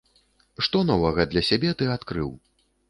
Што 0.67 0.81
новага 0.91 1.21
ты 1.29 1.35
для 1.35 1.47
сябе 1.51 1.75
адкрыў? 1.99 2.29